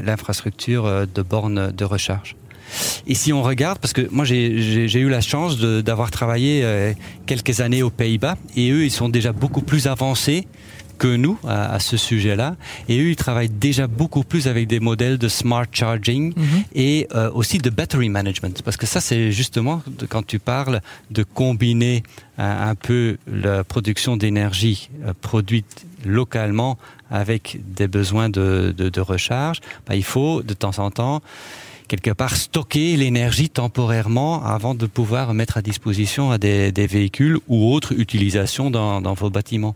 l'infrastructure 0.04 0.86
euh, 0.86 1.06
de 1.12 1.22
bornes 1.22 1.72
de 1.72 1.84
recharge. 1.84 2.36
Et 3.06 3.14
si 3.14 3.32
on 3.32 3.42
regarde, 3.42 3.78
parce 3.78 3.92
que 3.92 4.06
moi 4.12 4.24
j'ai 4.24 5.00
eu 5.00 5.08
la 5.08 5.20
chance 5.20 5.58
d'avoir 5.58 6.12
travaillé 6.12 6.94
quelques 7.26 7.60
années 7.60 7.82
aux 7.82 7.90
Pays-Bas 7.90 8.36
et 8.54 8.70
eux 8.70 8.84
ils 8.84 8.92
sont 8.92 9.08
déjà 9.08 9.32
beaucoup 9.32 9.60
plus 9.60 9.88
avancés 9.88 10.46
que 11.00 11.16
nous 11.16 11.38
à, 11.48 11.80
ce 11.80 11.96
sujet-là. 11.96 12.56
Et 12.88 13.00
eux, 13.00 13.08
ils 13.08 13.16
travaillent 13.16 13.48
déjà 13.48 13.86
beaucoup 13.86 14.22
plus 14.22 14.46
avec 14.46 14.68
des 14.68 14.80
modèles 14.80 15.16
de 15.16 15.28
smart 15.28 15.64
charging 15.72 16.34
mhm. 16.36 16.64
et 16.74 17.08
euh, 17.14 17.30
aussi 17.32 17.56
de 17.56 17.70
battery 17.70 18.10
management. 18.10 18.60
Parce 18.62 18.76
que 18.76 18.86
ça, 18.86 19.00
c'est 19.00 19.32
justement 19.32 19.82
quand 20.10 20.24
tu 20.24 20.38
parles 20.38 20.82
de 21.10 21.22
combiner 21.22 22.02
un, 22.36 22.74
peu 22.74 23.16
la 23.26 23.64
production 23.64 24.16
d'énergie 24.18 24.90
euh, 25.04 25.14
produite 25.20 25.86
localement 26.04 26.78
avec 27.10 27.58
des 27.66 27.88
besoins 27.88 28.28
de, 28.28 28.74
de, 28.76 28.90
de 28.90 29.00
recharge, 29.00 29.60
bah, 29.86 29.96
il 29.96 30.04
faut 30.04 30.42
de 30.42 30.54
temps 30.54 30.78
en 30.78 30.90
temps 30.90 31.22
quelque 31.90 32.12
part 32.12 32.36
stocker 32.36 32.96
l'énergie 32.96 33.50
temporairement 33.50 34.44
avant 34.44 34.76
de 34.76 34.86
pouvoir 34.86 35.34
mettre 35.34 35.56
à 35.56 35.62
disposition 35.62 36.30
à 36.30 36.38
des, 36.38 36.70
des 36.70 36.86
véhicules 36.86 37.40
ou 37.48 37.74
autres 37.74 37.98
utilisations 37.98 38.70
dans, 38.70 39.00
dans, 39.00 39.14
vos 39.14 39.28
bâtiments. 39.28 39.74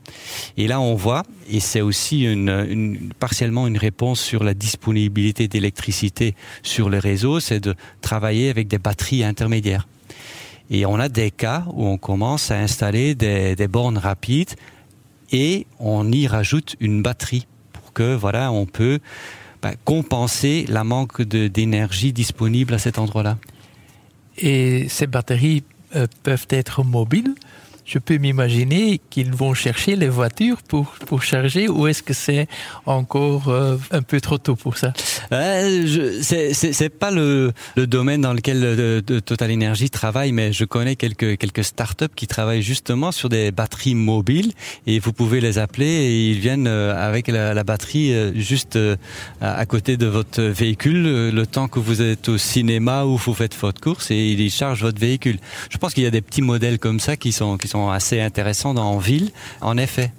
Et 0.56 0.68
là, 0.68 0.80
on 0.80 0.94
voit, 0.94 1.24
et 1.50 1.58
c'est 1.58 1.80
aussi 1.80 2.22
une, 2.22 2.50
une, 2.70 3.12
partiellement 3.18 3.66
une 3.66 3.78
réponse 3.78 4.20
sur 4.20 4.44
la 4.44 4.54
disponibilité 4.54 5.48
d'électricité 5.48 6.36
sur 6.62 6.88
les 6.88 7.00
réseaux, 7.00 7.40
c'est 7.40 7.58
de 7.58 7.74
travailler 8.00 8.48
avec 8.48 8.68
des 8.68 8.78
batteries 8.78 9.24
intermédiaires. 9.24 9.88
Et 10.70 10.86
on 10.86 11.00
a 11.00 11.08
des 11.08 11.32
cas 11.32 11.64
où 11.72 11.84
on 11.84 11.98
commence 11.98 12.52
à 12.52 12.58
installer 12.58 13.16
des, 13.16 13.56
des 13.56 13.66
bornes 13.66 13.98
rapides 13.98 14.54
et 15.32 15.66
on 15.80 16.12
y 16.12 16.28
rajoute 16.28 16.76
une 16.78 17.02
batterie 17.02 17.48
pour 17.72 17.92
que 17.92 18.14
voilà, 18.14 18.52
on 18.52 18.66
peut 18.66 19.00
compenser 19.84 20.66
la 20.68 20.84
manque 20.84 21.22
d'énergie 21.22 22.12
disponible 22.12 22.74
à 22.74 22.78
cet 22.78 22.98
endroit-là. 22.98 23.38
Et 24.38 24.86
ces 24.88 25.06
batteries 25.06 25.64
euh, 25.96 26.06
peuvent 26.22 26.46
être 26.50 26.82
mobiles 26.82 27.34
je 27.84 27.98
peux 27.98 28.16
m'imaginer 28.18 29.00
qu'ils 29.10 29.32
vont 29.32 29.54
chercher 29.54 29.96
les 29.96 30.08
voitures 30.08 30.62
pour, 30.62 30.94
pour 31.06 31.22
charger 31.22 31.68
ou 31.68 31.86
est-ce 31.86 32.02
que 32.02 32.14
c'est 32.14 32.46
encore 32.86 33.48
euh, 33.48 33.76
un 33.90 34.02
peu 34.02 34.20
trop 34.20 34.38
tôt 34.38 34.56
pour 34.56 34.78
ça? 34.78 34.92
Euh, 35.32 35.86
C'est 36.22 36.88
pas 36.88 37.10
le, 37.10 37.52
le, 37.76 37.86
domaine 37.86 38.22
dans 38.22 38.32
lequel 38.32 38.60
euh, 38.62 39.00
Total 39.00 39.52
Energy 39.52 39.90
travaille, 39.90 40.32
mais 40.32 40.52
je 40.52 40.64
connais 40.64 40.96
quelques, 40.96 41.36
quelques 41.36 41.64
startups 41.64 42.14
qui 42.16 42.26
travaillent 42.26 42.62
justement 42.62 43.12
sur 43.12 43.28
des 43.28 43.50
batteries 43.50 43.94
mobiles 43.94 44.52
et 44.86 44.98
vous 44.98 45.12
pouvez 45.12 45.40
les 45.40 45.58
appeler 45.58 45.86
et 45.86 46.30
ils 46.30 46.38
viennent 46.38 46.66
euh, 46.66 46.94
avec 46.96 47.28
la, 47.28 47.52
la 47.52 47.64
batterie 47.64 48.12
juste 48.40 48.78
à 49.40 49.66
côté 49.66 49.96
de 49.96 50.06
votre 50.06 50.42
véhicule 50.42 51.30
le 51.30 51.46
temps 51.46 51.68
que 51.68 51.78
vous 51.78 52.02
êtes 52.02 52.28
au 52.28 52.38
cinéma 52.38 53.04
ou 53.04 53.16
vous 53.16 53.34
faites 53.34 53.56
votre 53.56 53.80
course 53.80 54.10
et 54.10 54.32
ils 54.32 54.50
chargent 54.50 54.82
votre 54.82 55.00
véhicule. 55.00 55.38
Je 55.70 55.78
pense 55.78 55.94
qu'il 55.94 56.04
y 56.04 56.06
a 56.06 56.10
des 56.10 56.22
petits 56.22 56.42
modèles 56.42 56.78
comme 56.78 57.00
ça 57.00 57.16
qui 57.16 57.32
sont, 57.32 57.56
qui 57.58 57.68
sont 57.68 57.73
assez 57.90 58.20
intéressants 58.20 58.76
en 58.76 58.98
ville, 58.98 59.30
en 59.60 59.76
effet. 59.76 60.12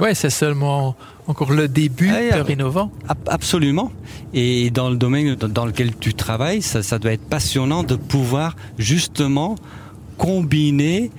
Oui, 0.00 0.10
c'est 0.14 0.30
seulement 0.30 0.94
encore 1.26 1.52
le 1.52 1.66
début 1.66 2.10
ah, 2.12 2.42
de 2.42 2.52
innovant. 2.52 2.90
Absolument. 3.26 3.90
Et 4.32 4.70
dans 4.70 4.90
le 4.90 4.96
domaine 4.96 5.34
dans 5.34 5.66
lequel 5.66 5.96
tu 5.96 6.14
travailles, 6.14 6.62
ça, 6.62 6.82
ça 6.82 6.98
doit 6.98 7.12
être 7.12 7.28
passionnant 7.28 7.82
de 7.82 7.96
pouvoir 7.96 8.54
justement 8.78 9.56
combiner 10.16 11.10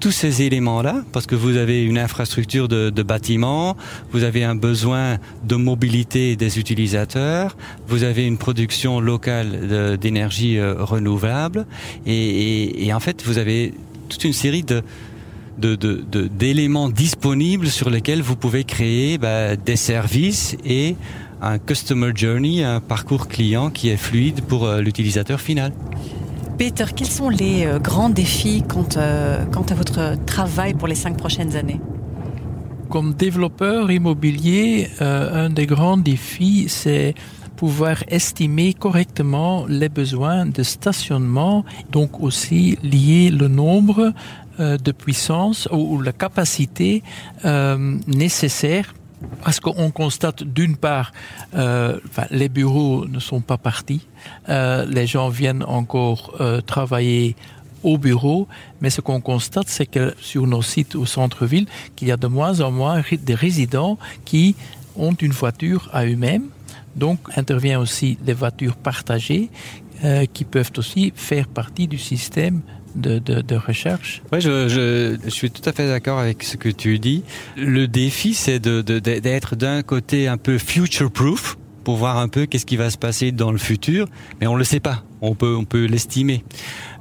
tous 0.00 0.12
ces 0.12 0.42
éléments-là, 0.42 1.02
parce 1.12 1.26
que 1.26 1.34
vous 1.34 1.56
avez 1.56 1.82
une 1.82 1.98
infrastructure 1.98 2.68
de, 2.68 2.90
de 2.90 3.02
bâtiments, 3.02 3.76
vous 4.12 4.22
avez 4.22 4.44
un 4.44 4.54
besoin 4.54 5.18
de 5.42 5.56
mobilité 5.56 6.36
des 6.36 6.60
utilisateurs, 6.60 7.56
vous 7.88 8.04
avez 8.04 8.24
une 8.24 8.38
production 8.38 9.00
locale 9.00 9.98
d'énergie 10.00 10.56
euh, 10.56 10.74
renouvelable, 10.78 11.66
et, 12.06 12.12
et, 12.12 12.86
et, 12.86 12.94
en 12.94 13.00
fait, 13.00 13.24
vous 13.24 13.38
avez 13.38 13.74
toute 14.08 14.22
une 14.22 14.32
série 14.32 14.62
de, 14.62 14.84
d'éléments 15.58 16.88
de, 16.88 16.94
disponibles 16.94 17.68
sur 17.68 17.90
lesquels 17.90 18.22
vous 18.22 18.36
pouvez 18.36 18.64
créer 18.64 19.18
bah, 19.18 19.56
des 19.56 19.76
services 19.76 20.56
et 20.64 20.96
un 21.40 21.58
customer 21.58 22.12
journey, 22.14 22.64
un 22.64 22.80
parcours 22.80 23.28
client 23.28 23.70
qui 23.70 23.88
est 23.90 23.96
fluide 23.96 24.42
pour 24.42 24.66
euh, 24.66 24.80
l'utilisateur 24.80 25.40
final. 25.40 25.72
Peter, 26.58 26.86
quels 26.94 27.10
sont 27.10 27.28
les 27.28 27.66
euh, 27.66 27.78
grands 27.78 28.10
défis 28.10 28.64
quant, 28.66 28.88
euh, 28.96 29.44
quant 29.46 29.62
à 29.62 29.74
votre 29.74 30.16
travail 30.24 30.74
pour 30.74 30.88
les 30.88 30.96
cinq 30.96 31.16
prochaines 31.16 31.54
années? 31.56 31.80
Comme 32.88 33.12
développeur 33.12 33.90
immobilier, 33.90 34.88
un 34.98 35.50
des 35.50 35.66
grands 35.66 35.98
défis, 35.98 36.68
c'est 36.68 37.14
pouvoir 37.54 38.02
estimer 38.08 38.72
correctement 38.72 39.66
les 39.68 39.90
besoins 39.90 40.46
de 40.46 40.62
stationnement, 40.62 41.66
donc 41.92 42.22
aussi 42.22 42.78
lier 42.82 43.30
le 43.30 43.48
nombre 43.48 44.14
de 44.58 44.92
puissance 44.92 45.68
ou, 45.70 46.00
la 46.00 46.12
capacité 46.12 47.02
euh, 47.44 47.98
nécessaire 48.06 48.94
parce 49.42 49.60
qu'on 49.60 49.90
constate 49.90 50.44
d'une 50.44 50.76
part, 50.76 51.12
euh, 51.54 51.98
les 52.30 52.48
bureaux 52.48 53.06
ne 53.06 53.18
sont 53.18 53.40
pas 53.40 53.58
partis, 53.58 54.06
euh, 54.48 54.86
les 54.86 55.06
gens 55.06 55.28
viennent 55.28 55.64
encore 55.64 56.36
euh, 56.40 56.60
travailler 56.60 57.34
au 57.82 57.98
bureau, 57.98 58.48
mais 58.80 58.90
ce 58.90 59.00
qu'on 59.00 59.20
constate, 59.20 59.68
c'est 59.68 59.86
que 59.86 60.14
sur 60.20 60.46
nos 60.46 60.62
sites 60.62 60.94
au 60.94 61.06
centre-ville, 61.06 61.66
qu'il 61.94 62.08
y 62.08 62.12
a 62.12 62.16
de 62.16 62.26
moins 62.26 62.60
en 62.60 62.70
moins 62.70 63.00
de 63.00 63.34
résidents 63.34 63.98
qui 64.24 64.56
ont 64.96 65.14
une 65.14 65.32
voiture 65.32 65.88
à 65.92 66.04
eux-mêmes. 66.04 66.46
Donc 66.96 67.18
intervient 67.36 67.78
aussi 67.78 68.18
les 68.26 68.32
voitures 68.32 68.74
partagées 68.76 69.50
euh, 70.04 70.26
qui 70.32 70.44
peuvent 70.44 70.72
aussi 70.76 71.12
faire 71.14 71.46
partie 71.46 71.86
du 71.86 71.98
système 71.98 72.62
de, 72.94 73.18
de, 73.18 73.40
de 73.40 73.56
recherche. 73.56 74.22
Oui, 74.32 74.40
je, 74.40 74.68
je, 74.68 75.16
je, 75.24 75.30
suis 75.30 75.50
tout 75.50 75.68
à 75.68 75.72
fait 75.72 75.86
d'accord 75.86 76.18
avec 76.18 76.42
ce 76.42 76.56
que 76.56 76.68
tu 76.68 76.98
dis. 76.98 77.22
Le 77.56 77.86
défi, 77.86 78.34
c'est 78.34 78.58
d'être 78.60 79.56
d'un 79.56 79.82
côté 79.82 80.28
un 80.28 80.36
peu 80.36 80.58
future-proof 80.58 81.56
pour 81.84 81.96
voir 81.96 82.18
un 82.18 82.28
peu 82.28 82.46
qu'est-ce 82.46 82.66
qui 82.66 82.76
va 82.76 82.90
se 82.90 82.98
passer 82.98 83.32
dans 83.32 83.50
le 83.50 83.58
futur, 83.58 84.08
mais 84.40 84.46
on 84.46 84.56
le 84.56 84.64
sait 84.64 84.80
pas. 84.80 85.04
On 85.20 85.34
peut, 85.34 85.56
on 85.56 85.64
peut 85.64 85.86
l'estimer. 85.86 86.44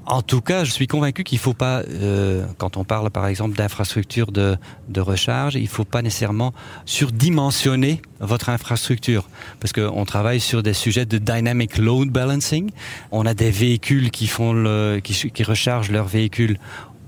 En 0.09 0.21
tout 0.21 0.39
cas, 0.39 0.63
je 0.63 0.71
suis 0.71 0.87
convaincu 0.87 1.25
qu'il 1.25 1.37
faut 1.37 1.53
pas, 1.53 1.81
euh, 1.81 2.45
quand 2.57 2.77
on 2.77 2.85
parle 2.85 3.11
par 3.11 3.27
exemple 3.27 3.57
d'infrastructure 3.57 4.31
de, 4.31 4.55
de 4.87 5.01
recharge, 5.01 5.55
il 5.55 5.67
faut 5.67 5.83
pas 5.83 6.01
nécessairement 6.01 6.53
surdimensionner 6.85 8.01
votre 8.21 8.47
infrastructure, 8.47 9.27
parce 9.59 9.73
qu'on 9.73 10.05
travaille 10.05 10.39
sur 10.39 10.63
des 10.63 10.73
sujets 10.73 11.05
de 11.05 11.17
dynamic 11.17 11.77
load 11.77 12.09
balancing. 12.09 12.71
On 13.11 13.25
a 13.25 13.33
des 13.33 13.51
véhicules 13.51 14.09
qui 14.09 14.27
font 14.27 14.53
le, 14.53 15.01
qui 15.01 15.43
rechargent 15.43 15.91
leurs 15.91 16.07
véhicules 16.07 16.57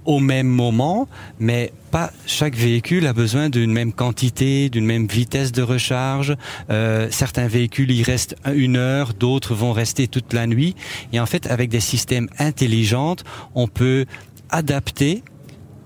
au 0.06 0.20
même 0.20 0.48
moment, 0.48 1.08
mais 1.39 1.72
pas 1.91 2.12
chaque 2.25 2.56
véhicule 2.56 3.08
a 3.08 3.13
besoin 3.13 3.50
d'une 3.50 3.72
même 3.72 3.94
quantité, 3.94 4.70
d'une 4.70 4.86
même 4.86 5.08
vitesse 5.08 5.51
de 5.51 5.62
recharge. 5.62 6.36
Euh, 6.70 7.08
certains 7.12 7.48
véhicules 7.48 7.91
y 7.91 8.03
restent 8.03 8.36
une 8.53 8.77
heure, 8.77 9.13
d'autres 9.13 9.56
vont 9.56 9.74
rester 9.74 10.08
toute 10.08 10.34
la 10.34 10.48
nuit. 10.48 10.75
Et 11.13 11.20
en 11.20 11.25
fait, 11.25 11.48
avec 11.48 11.70
des 11.70 11.79
systèmes 11.79 12.29
intelligents, 12.38 13.15
on 13.56 13.68
peut 13.68 14.06
adapter 14.50 15.24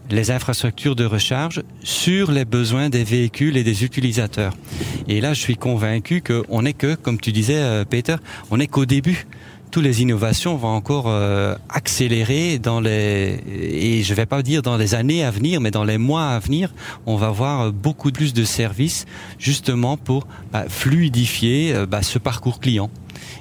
les 0.10 0.32
infrastructures 0.32 0.96
de 0.96 1.06
recharge 1.06 1.64
sur 1.82 2.32
les 2.32 2.46
besoins 2.46 2.90
des 2.90 3.04
véhicules 3.04 3.58
et 3.58 3.64
des 3.64 3.84
utilisateurs. 3.84 4.54
Et 5.08 5.22
là, 5.22 5.34
je 5.34 5.40
suis 5.40 5.56
convaincu 5.56 6.22
qu'on 6.22 6.62
n'est 6.62 6.74
que, 6.74 6.96
comme 6.96 7.20
tu 7.20 7.32
disais, 7.32 7.58
euh, 7.58 7.86
Peter, 7.86 8.18
on 8.52 8.58
n'est 8.58 8.68
qu'au 8.68 8.86
début 8.86 9.26
toutes 9.74 9.84
les 9.84 10.04
innovations 10.04 10.56
vont 10.56 10.68
encore 10.68 11.06
euh, 11.08 11.56
accélérer 11.68 12.60
dans 12.60 12.80
les 12.80 13.40
et 13.48 14.04
je 14.04 14.14
vais 14.14 14.28
pas 14.28 14.44
dire 14.44 14.62
dans 14.62 14.78
les 14.78 14.94
années 14.94 15.24
à 15.24 15.32
venir, 15.32 15.62
mais 15.62 15.72
dans 15.72 15.84
les 15.84 15.98
mois 15.98 16.28
à 16.28 16.38
venir, 16.38 16.72
on 17.08 17.16
va 17.16 17.32
voir 17.32 17.74
beaucoup 17.74 18.12
plus 18.12 18.34
de 18.34 18.44
services 18.44 19.08
justement 19.40 19.98
pour 19.98 20.28
bah, 20.52 20.66
fluidifier 20.70 21.74
euh, 21.74 21.88
bah, 21.88 22.04
ce 22.04 22.20
parcours 22.20 22.60
client 22.60 22.92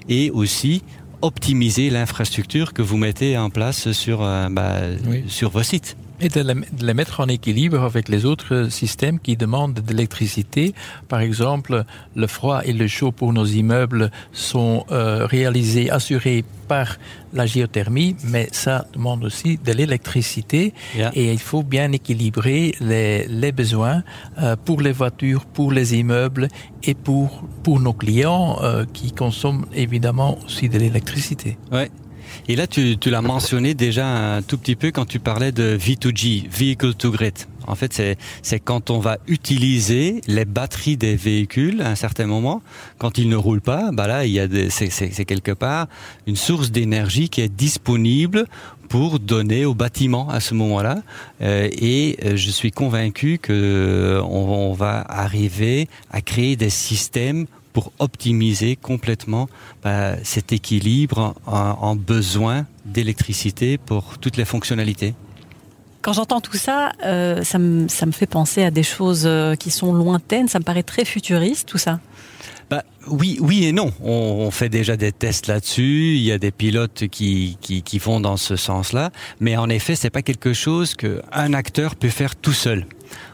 et 0.09 0.31
aussi 0.31 0.83
optimiser 1.21 1.91
l'infrastructure 1.91 2.73
que 2.73 2.81
vous 2.81 2.97
mettez 2.97 3.37
en 3.37 3.51
place 3.51 3.93
sur 3.93 4.23
euh, 4.23 4.49
bah, 4.51 4.77
oui. 5.07 5.25
sur 5.29 5.51
vos 5.51 5.63
sites 5.63 5.99
et 6.23 6.29
de 6.29 6.87
les 6.87 6.95
mettre 6.95 7.21
en 7.21 7.27
équilibre 7.27 7.81
avec 7.83 8.09
les 8.09 8.25
autres 8.25 8.69
systèmes 8.71 9.19
qui 9.19 9.37
demandent 9.37 9.75
de 9.75 9.93
l'électricité. 9.93 10.75
Par 11.09 11.21
exemple, 11.21 11.85
le 12.15 12.27
froid 12.27 12.63
et 12.65 12.73
le 12.73 12.87
chaud 12.87 13.13
pour 13.13 13.33
nos 13.33 13.45
immeubles 13.45 14.11
sont 14.33 14.85
euh, 14.91 15.27
réalisés, 15.27 15.91
assurés 15.91 16.45
par 16.69 16.97
la 17.33 17.45
géothermie, 17.47 18.15
mais 18.25 18.49
ça 18.53 18.87
demande 18.93 19.25
aussi 19.25 19.59
de 19.59 19.73
l'électricité 19.73 20.73
yeah. 20.95 21.11
et 21.15 21.33
il 21.33 21.41
faut 21.41 21.63
bien 21.63 21.91
équilibrer 21.93 22.75
les, 22.81 23.27
les 23.27 23.53
besoins 23.53 24.05
euh, 24.39 24.57
pour 24.65 24.81
les 24.81 24.93
voitures, 24.93 25.45
pour 25.45 25.73
les 25.73 25.95
immeubles 25.95 26.49
et 26.85 26.95
pour, 26.95 27.43
pour 27.63 27.81
nos 27.81 27.93
clients 27.93 28.59
euh, 28.63 28.85
qui 28.93 29.13
consomment 29.13 29.67
évidemment 29.75 30.39
aussi 30.45 30.69
de 30.69 30.79
l'électricité. 30.79 31.59
Ouais. 31.73 31.91
Et 32.49 32.57
là, 32.57 32.67
tu, 32.67 32.97
tu 32.99 33.11
l'as 33.11 33.23
mentionné 33.23 33.75
déjà 33.75 34.07
un 34.07 34.43
tout 34.43 34.59
petit 34.59 34.77
peu 34.77 34.91
quand 34.91 35.07
tu 35.07 35.19
parlais 35.19 35.53
de 35.53 35.77
V2G, 35.77 36.49
Vehicle 36.51 36.95
to 36.95 37.11
Grid. 37.11 37.35
En 37.67 37.75
fait, 37.75 38.03
c'est, 38.43 38.61
quand 38.61 38.91
on 38.91 38.99
va 38.99 39.19
utiliser 39.27 40.21
les 40.27 40.45
batteries 40.45 40.97
des 40.97 41.17
véhicules 41.17 41.81
à 41.83 41.91
un 41.91 41.95
certain 41.95 42.27
moment, 42.27 42.63
quand 42.99 43.19
ils 43.19 43.29
ne 43.29 43.37
roulent 43.37 43.61
pas, 43.61 43.91
bah 43.93 44.07
là, 44.07 44.25
il 44.27 44.33
y 44.33 44.41
a 44.41 44.49
c'est, 44.71 45.25
quelque 45.25 45.53
part 45.53 45.87
une 46.27 46.37
source 46.37 46.71
d'énergie 46.71 47.29
qui 47.29 47.41
est 47.41 47.55
disponible 47.55 48.47
pour 48.89 49.21
donner 49.21 49.65
au 49.65 49.75
bâtiment 49.75 50.29
à 50.29 50.41
ce 50.41 50.55
moment-là. 50.55 51.03
Euh, 51.41 51.69
et 51.73 52.19
euh, 52.25 52.37
je 52.37 52.51
suis 52.51 52.73
convaincu 52.73 53.39
que 53.39 53.53
euh, 53.53 54.23
on 54.23 54.75
va 54.75 55.01
arriver 55.09 55.89
à 56.11 56.21
créer 56.21 56.57
des 56.57 56.69
systèmes 56.69 57.47
pour 57.73 57.93
optimiser 57.99 58.77
complètement 58.77 59.49
bah, 59.83 60.17
cet 60.25 60.53
équilibre 60.53 61.35
en, 61.47 61.77
en 61.81 61.97
besoin 61.97 62.67
d'électricité 62.85 63.79
pour 63.79 64.19
toutes 64.19 64.37
les 64.37 64.45
fonctionnalités. 64.45 65.15
Quand 66.03 66.13
j'entends 66.13 66.41
tout 66.41 66.57
ça, 66.57 66.93
euh, 67.05 67.45
ça, 67.45 67.59
me, 67.59 67.87
ça 67.87 68.07
me 68.07 68.13
fait 68.13 68.27
penser 68.27 68.65
à 68.65 68.73
des 68.73 68.83
choses 68.83 69.23
euh, 69.25 69.55
qui 69.55 69.71
sont 69.71 69.93
lointaines. 69.93 70.49
Ça 70.49 70.59
me 70.59 70.65
paraît 70.65 70.83
très 70.83 71.05
futuriste, 71.05 71.69
tout 71.69 71.79
ça. 71.79 72.01
Bah, 72.71 72.83
oui, 73.07 73.39
oui 73.41 73.67
et 73.67 73.73
non. 73.73 73.93
On, 74.03 74.11
on 74.11 74.51
fait 74.51 74.69
déjà 74.69 74.97
des 74.97 75.13
tests 75.13 75.47
là-dessus. 75.47 76.15
Il 76.17 76.23
y 76.23 76.33
a 76.33 76.39
des 76.39 76.51
pilotes 76.51 77.07
qui, 77.07 77.57
qui, 77.61 77.83
qui 77.83 77.99
vont 77.99 78.19
dans 78.19 78.37
ce 78.37 78.57
sens-là. 78.57 79.13
Mais 79.39 79.57
en 79.57 79.69
effet, 79.69 79.95
c'est 79.95 80.11
pas 80.11 80.23
quelque 80.23 80.53
chose 80.53 80.95
qu'un 80.95 81.53
acteur 81.53 81.95
peut 81.95 82.09
faire 82.09 82.35
tout 82.35 82.53
seul. 82.53 82.87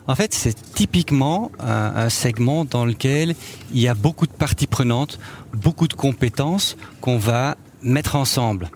En 0.09 0.15
fait, 0.15 0.33
c'est 0.33 0.57
typiquement 0.73 1.53
un, 1.61 1.93
un, 1.95 2.09
segment 2.09 2.65
dans 2.65 2.87
lequel 2.87 3.35
il 3.73 3.81
y 3.81 3.89
a 3.89 3.95
beaucoup 3.95 4.27
de 4.27 4.33
parties 4.33 4.67
prenantes, 4.67 5.19
beaucoup 5.55 5.87
de 5.87 5.93
compétences 5.93 6.77
qu'on 7.03 7.19
va 7.19 7.57
mettre 7.83 8.17
ensemble. 8.17 8.71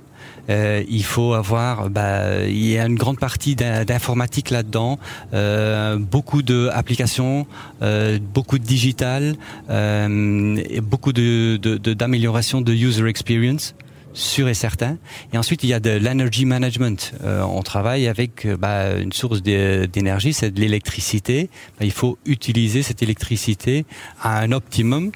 Euh, 0.51 0.83
il 0.89 1.05
faut 1.05 1.35
avoir, 1.35 1.89
bah, 1.89 2.45
il 2.47 2.67
y 2.67 2.79
a 2.79 2.87
une 2.87 2.97
grande 2.97 3.19
partie 3.19 3.55
d'informatique 3.55 4.51
là-dedans, 4.51 4.99
euh, 5.33 5.97
beaucoup 5.99 6.43
d'applications, 6.43 7.47
euh, 7.81 8.19
beaucoup 8.35 8.59
de 8.59 8.65
digital, 8.65 9.37
euh, 9.71 10.63
beaucoup 10.83 11.13
de 11.13 11.57
d'amélioration 11.95 12.61
de, 12.61 12.73
de, 12.73 12.77
user 12.77 13.09
experience 13.09 13.75
sûr 14.15 14.49
et 14.49 14.55
certain. 14.55 14.99
Et 15.33 15.39
ensuite, 15.39 15.65
il 15.65 15.71
y 15.71 15.75
a 15.75 15.81
de 15.81 15.91
l'energy 15.91 16.45
management. 16.45 17.15
Euh, 17.25 17.43
on 17.43 17.63
travaille 17.63 18.09
avec 18.09 18.47
bah, 18.59 18.99
une 18.99 19.13
source 19.13 19.43
d'énergie, 19.43 20.33
c'est 20.33 20.51
de 20.51 20.61
l'électricité. 20.61 21.49
Bah, 21.79 21.85
il 21.85 21.93
faut 21.93 22.19
utiliser 22.27 22.83
cette 22.83 23.03
électricité 23.03 23.85
à 24.21 24.41
un 24.41 24.53
optimum. 24.53 25.13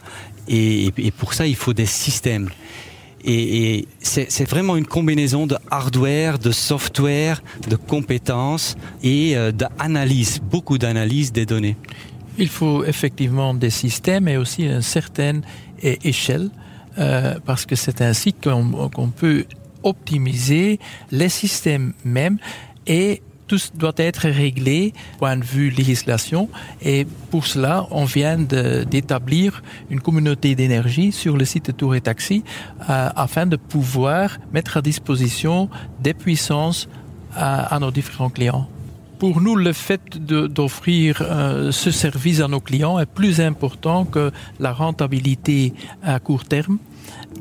Et, 0.48 0.92
et, 0.96 1.10
pour 1.10 1.34
ça, 1.34 1.46
il 1.46 1.56
faut 1.56 1.72
des 1.72 1.86
systèmes. 1.86 2.50
Et, 3.24 3.74
et 3.78 3.88
c'est 3.98 4.48
vraiment 4.48 4.76
une 4.76 4.86
combinaison 4.86 5.46
de 5.46 5.56
hardware, 5.70 6.38
de 6.38 6.52
software, 6.52 7.42
de 7.68 7.74
compétences 7.74 8.76
et 9.02 9.36
euh, 9.36 9.50
d'analyse, 9.50 10.40
beaucoup 10.40 10.78
d'analyse 10.78 11.32
des 11.32 11.44
données. 11.46 11.76
Il 12.38 12.48
faut 12.48 12.84
effectivement 12.84 13.54
des 13.54 13.70
systèmes 13.70 14.28
et 14.28 14.36
aussi 14.36 14.64
une 14.64 14.82
certaine 14.82 15.42
échelle, 15.82 16.50
euh, 16.98 17.34
parce 17.44 17.66
que 17.66 17.76
c'est 17.76 18.00
ainsi 18.00 18.32
qu'on 18.32 18.88
qu 18.88 19.06
peut 19.16 19.44
optimiser 19.82 20.80
les 21.10 21.28
systèmes 21.28 21.92
même 22.04 22.38
et 22.86 23.22
tout 23.46 23.60
doit 23.74 23.92
être 23.96 24.28
réglé 24.28 24.92
point 25.18 25.36
de 25.36 25.44
vue 25.44 25.70
législation 25.70 26.48
et 26.82 27.06
pour 27.30 27.46
cela 27.46 27.86
on 27.90 28.04
vient 28.04 28.38
d'établir 28.38 29.62
une 29.90 30.00
communauté 30.00 30.54
d'énergie 30.54 31.12
sur 31.12 31.36
le 31.36 31.44
site 31.44 31.76
Tour 31.76 31.94
et 31.94 32.00
Taxi 32.00 32.42
euh, 32.90 33.10
afin 33.14 33.46
de 33.46 33.56
pouvoir 33.56 34.38
mettre 34.52 34.76
à 34.76 34.82
disposition 34.82 35.68
des 36.00 36.14
puissances 36.14 36.88
à, 37.34 37.74
à 37.74 37.78
nos 37.78 37.90
différents 37.90 38.30
clients. 38.30 38.68
Pour 39.18 39.40
nous, 39.40 39.56
le 39.56 39.72
fait 39.72 40.18
d'offrir 40.18 41.22
euh, 41.22 41.72
ce 41.72 41.90
service 41.90 42.40
à 42.40 42.48
nos 42.48 42.60
clients 42.60 42.98
est 42.98 43.06
plus 43.06 43.40
important 43.40 44.04
que 44.04 44.30
la 44.60 44.74
rentabilité 44.74 45.72
à 46.02 46.20
court 46.20 46.44
terme. 46.44 46.78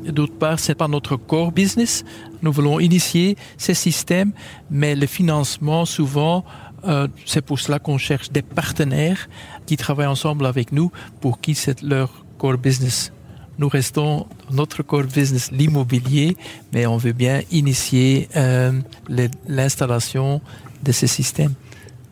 D'autre 0.06 0.32
part, 0.32 0.58
ce 0.58 0.72
n'est 0.72 0.74
pas 0.74 0.88
notre 0.88 1.16
core 1.16 1.52
business. 1.52 2.04
Nous 2.40 2.50
voulons 2.50 2.80
initier 2.80 3.36
ces 3.58 3.74
systèmes, 3.74 4.32
mais 4.70 4.94
le 4.94 5.06
financement, 5.06 5.84
souvent, 5.84 6.46
euh, 6.84 7.08
c'est 7.26 7.42
pour 7.42 7.58
cela 7.58 7.78
qu'on 7.78 7.98
cherche 7.98 8.30
des 8.30 8.42
partenaires 8.42 9.28
qui 9.66 9.76
travaillent 9.76 10.06
ensemble 10.06 10.46
avec 10.46 10.72
nous 10.72 10.90
pour 11.20 11.40
qui 11.42 11.54
c'est 11.54 11.82
leur 11.82 12.24
core 12.38 12.56
business. 12.56 13.12
Nous 13.58 13.68
restons 13.68 14.26
notre 14.50 14.82
core 14.82 15.04
business, 15.04 15.50
l'immobilier, 15.52 16.36
mais 16.72 16.86
on 16.86 16.96
veut 16.96 17.12
bien 17.12 17.42
initier 17.50 18.28
euh, 18.36 18.72
l'installation 19.48 20.40
de 20.82 20.92
ces 20.92 21.06
systèmes. 21.06 21.54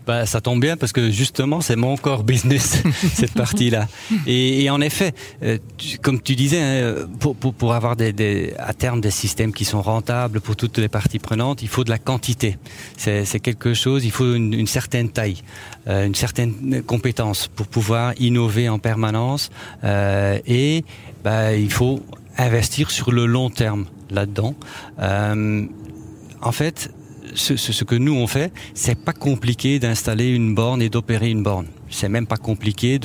Bah, 0.07 0.27
ça 0.27 0.43
tombe 0.43 0.61
bien 0.61 0.77
parce 0.77 0.93
que 0.93 1.11
justement 1.11 1.63
c'est 1.63 1.77
mon 1.77 1.97
core 1.97 2.25
business 2.25 2.83
cette 3.15 3.33
partie-là. 3.33 3.89
Et, 4.27 4.65
et 4.65 4.71
en 4.71 4.83
effet, 4.83 5.15
euh, 5.43 5.57
tu, 5.79 5.99
comme 5.99 6.21
tu 6.21 6.35
disais, 6.35 6.61
hein, 6.61 7.07
pour, 7.21 7.35
pour, 7.35 7.55
pour 7.55 7.73
avoir 7.73 7.97
des, 7.97 8.13
des, 8.13 8.53
à 8.59 8.75
terme 8.75 9.01
des 9.01 9.11
systèmes 9.11 9.53
qui 9.55 9.65
sont 9.65 9.81
rentables 9.81 10.41
pour 10.41 10.57
toutes 10.57 10.77
les 10.77 10.89
parties 10.89 11.19
prenantes, 11.19 11.63
il 11.63 11.69
faut 11.69 11.85
de 11.85 11.91
la 11.91 11.99
quantité. 11.99 12.59
C'est 12.97 13.41
quelque 13.41 13.73
chose, 13.73 14.05
il 14.05 14.11
faut 14.11 14.35
une, 14.35 14.53
une 14.53 14.67
certaine 14.67 15.09
taille, 15.09 15.43
euh, 15.89 16.07
une 16.07 16.15
certaine 16.15 16.83
compétence 16.83 17.49
pour 17.49 17.67
pouvoir 17.67 18.13
innover 18.19 18.69
en 18.69 18.79
permanence. 18.79 19.51
Euh, 19.85 20.39
et 20.47 20.85
bah, 21.23 21.55
il 21.55 21.73
faut 21.73 22.01
investir 22.37 22.91
sur 22.91 23.11
le 23.11 23.27
long 23.27 23.49
terme 23.51 23.87
là-dedans. 24.11 24.55
Euh, 25.01 25.65
en 26.43 26.53
fait, 26.53 26.91
ce, 27.35 27.85
que 27.85 27.95
nous 27.95 28.15
on 28.15 28.27
fait, 28.27 28.53
c'est 28.75 28.99
pas 28.99 29.13
compliqué 29.13 29.79
d'installer 29.79 30.29
une 30.29 30.55
borne 30.55 30.81
et 30.83 30.89
d'opérer 30.89 31.31
une 31.31 31.43
borne. 31.43 31.67
C'est 31.91 32.09
même 32.09 32.27
pas 32.27 32.37
compliqué 32.37 32.99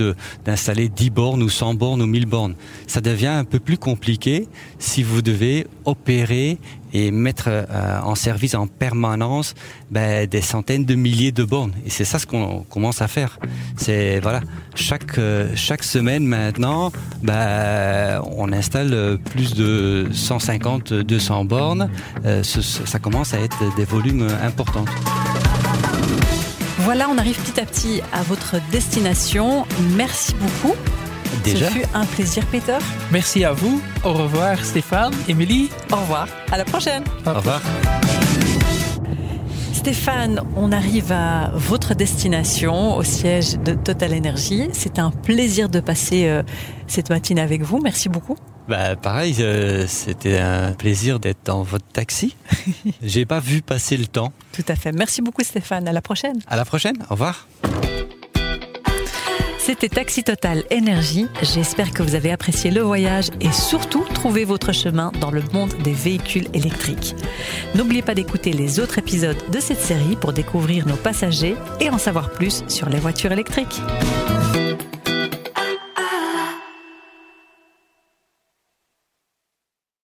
d'installer 0.45 0.89
10 0.89 1.09
bornes 1.09 1.43
ou 1.43 1.49
100 1.49 1.75
bornes 1.75 2.01
ou 2.01 2.07
1000 2.07 2.25
bornes. 2.25 2.55
Ça 2.87 3.01
devient 3.01 3.27
un 3.27 3.43
peu 3.43 3.59
plus 3.59 3.77
compliqué 3.77 4.47
si 4.79 5.03
vous 5.03 5.21
devez 5.21 5.67
opérer 5.85 6.57
et 6.93 7.11
mettre 7.11 7.45
euh, 7.47 7.99
en 8.01 8.15
service 8.15 8.55
en 8.55 8.67
permanence 8.67 9.55
ben, 9.91 10.27
des 10.27 10.41
centaines 10.41 10.85
de 10.85 10.95
milliers 10.95 11.31
de 11.31 11.43
bornes. 11.43 11.73
Et 11.85 11.89
c'est 11.89 12.05
ça 12.05 12.19
ce 12.19 12.25
qu'on 12.25 12.65
commence 12.69 13.01
à 13.01 13.07
faire. 13.07 13.39
C'est 13.77 14.19
voilà, 14.19 14.41
chaque 14.75 15.17
euh, 15.17 15.49
chaque 15.55 15.83
semaine 15.83 16.25
maintenant, 16.25 16.91
ben, 17.23 18.21
on 18.35 18.51
installe 18.51 19.17
plus 19.31 19.53
de 19.53 20.07
150, 20.11 20.93
200 20.93 21.45
bornes. 21.45 21.89
Euh, 22.25 22.43
ça 22.43 22.99
commence 22.99 23.33
à 23.33 23.39
être 23.39 23.75
des 23.75 23.85
volumes 23.85 24.27
importants. 24.43 24.85
Voilà, 26.79 27.09
on 27.09 27.17
arrive 27.17 27.37
petit 27.39 27.59
à 27.59 27.65
petit 27.65 28.01
à 28.11 28.23
votre 28.23 28.55
destination. 28.71 29.65
Merci 29.95 30.33
beaucoup. 30.35 30.75
Déjà. 31.43 31.67
Ce 31.67 31.73
fut 31.73 31.85
un 31.93 32.05
plaisir, 32.05 32.45
Peter. 32.47 32.77
Merci 33.11 33.43
à 33.45 33.53
vous. 33.53 33.81
Au 34.03 34.13
revoir, 34.13 34.63
Stéphane, 34.63 35.13
Émilie. 35.27 35.69
Au 35.91 35.97
revoir. 35.97 36.27
À 36.51 36.57
la 36.57 36.65
prochaine. 36.65 37.03
Au 37.25 37.33
revoir. 37.33 37.61
Stéphane, 39.73 40.41
on 40.57 40.73
arrive 40.73 41.11
à 41.11 41.51
votre 41.53 41.95
destination, 41.95 42.97
au 42.97 43.03
siège 43.03 43.57
de 43.59 43.73
Total 43.73 44.13
Energy. 44.13 44.67
C'est 44.73 44.99
un 44.99 45.09
plaisir 45.09 45.69
de 45.69 45.79
passer 45.79 46.27
euh, 46.27 46.43
cette 46.87 47.09
matinée 47.09 47.41
avec 47.41 47.61
vous. 47.61 47.79
Merci 47.79 48.09
beaucoup. 48.09 48.35
Bah, 48.67 48.95
pareil, 48.97 49.37
euh, 49.39 49.87
c'était 49.87 50.37
un 50.37 50.73
plaisir 50.73 51.19
d'être 51.19 51.39
dans 51.45 51.63
votre 51.63 51.87
taxi. 51.87 52.35
J'ai 53.01 53.25
pas 53.25 53.39
vu 53.39 53.61
passer 53.61 53.97
le 53.97 54.05
temps. 54.05 54.33
Tout 54.51 54.65
à 54.67 54.75
fait. 54.75 54.91
Merci 54.91 55.21
beaucoup, 55.21 55.43
Stéphane. 55.43 55.87
À 55.87 55.93
la 55.93 56.01
prochaine. 56.01 56.39
À 56.47 56.57
la 56.57 56.65
prochaine. 56.65 56.97
Au 57.09 57.13
revoir. 57.13 57.47
C'était 59.69 59.87
Taxi 59.87 60.23
Total 60.23 60.63
Énergie. 60.71 61.27
J'espère 61.43 61.91
que 61.93 62.01
vous 62.01 62.15
avez 62.15 62.31
apprécié 62.31 62.71
le 62.71 62.81
voyage 62.81 63.27
et 63.39 63.51
surtout 63.51 64.03
trouvé 64.15 64.43
votre 64.43 64.71
chemin 64.71 65.11
dans 65.21 65.29
le 65.29 65.43
monde 65.53 65.71
des 65.83 65.93
véhicules 65.93 66.47
électriques. 66.55 67.15
N'oubliez 67.75 68.01
pas 68.01 68.15
d'écouter 68.15 68.51
les 68.51 68.79
autres 68.79 68.97
épisodes 68.97 69.37
de 69.51 69.59
cette 69.59 69.79
série 69.79 70.15
pour 70.15 70.33
découvrir 70.33 70.87
nos 70.87 70.95
passagers 70.95 71.53
et 71.79 71.91
en 71.91 71.99
savoir 71.99 72.31
plus 72.31 72.63
sur 72.67 72.89
les 72.89 72.97
voitures 72.97 73.31
électriques. 73.31 73.79